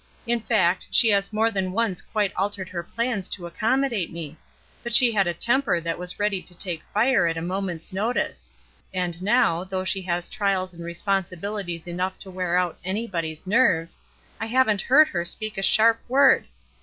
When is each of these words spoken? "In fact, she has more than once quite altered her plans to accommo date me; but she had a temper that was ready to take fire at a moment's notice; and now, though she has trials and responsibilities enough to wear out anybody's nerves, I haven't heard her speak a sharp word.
"In 0.25 0.39
fact, 0.39 0.87
she 0.89 1.09
has 1.09 1.31
more 1.31 1.51
than 1.51 1.73
once 1.73 2.01
quite 2.01 2.33
altered 2.35 2.69
her 2.69 2.81
plans 2.81 3.29
to 3.29 3.43
accommo 3.47 3.87
date 3.87 4.11
me; 4.11 4.35
but 4.81 4.95
she 4.95 5.11
had 5.11 5.27
a 5.27 5.33
temper 5.35 5.79
that 5.79 5.99
was 5.99 6.17
ready 6.17 6.41
to 6.41 6.57
take 6.57 6.81
fire 6.91 7.27
at 7.27 7.37
a 7.37 7.39
moment's 7.43 7.93
notice; 7.93 8.51
and 8.95 9.21
now, 9.21 9.63
though 9.63 9.83
she 9.83 10.01
has 10.01 10.27
trials 10.27 10.73
and 10.73 10.83
responsibilities 10.83 11.85
enough 11.85 12.17
to 12.17 12.31
wear 12.31 12.57
out 12.57 12.79
anybody's 12.83 13.45
nerves, 13.45 13.99
I 14.39 14.47
haven't 14.47 14.81
heard 14.81 15.07
her 15.09 15.23
speak 15.23 15.55
a 15.55 15.61
sharp 15.61 15.99
word. 16.07 16.47